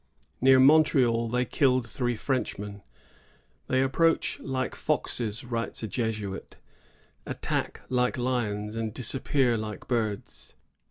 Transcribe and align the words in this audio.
Near 0.41 0.59
Montreal 0.59 1.27
they 1.29 1.45
killed 1.45 1.87
three 1.87 2.15
Frenchmen. 2.15 2.81
"They 3.67 3.83
approach 3.83 4.39
like 4.39 4.73
foxes," 4.73 5.43
writes 5.43 5.83
a 5.83 5.87
Jesuit, 5.87 6.57
"attack 7.27 7.81
like 7.87 8.17
lions, 8.17 8.73
and 8.73 8.95
disappear 8.95 9.57
like 9.59 9.87
birds." 9.87 10.55